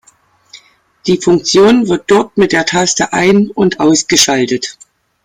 Die 1.05 1.21
Funktion 1.21 1.87
wird 1.87 2.09
dort 2.09 2.35
mit 2.35 2.53
der 2.53 2.65
Taste 2.65 3.13
ein- 3.13 3.51
und 3.51 3.79
ausgeschaltet. 3.79 4.79